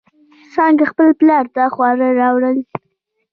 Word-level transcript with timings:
څانگې 0.53 0.85
خپل 0.91 1.07
پلار 1.19 1.45
ته 1.55 1.63
خواړه 1.73 2.07
راوړل. 2.21 2.57